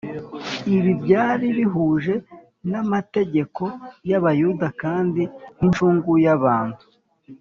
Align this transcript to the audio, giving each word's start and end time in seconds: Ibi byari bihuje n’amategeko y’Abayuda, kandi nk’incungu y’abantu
Ibi 0.75 0.91
byari 1.03 1.47
bihuje 1.57 2.13
n’amategeko 2.71 3.63
y’Abayuda, 4.09 4.67
kandi 4.81 5.21
nk’incungu 5.57 6.11
y’abantu 6.25 6.83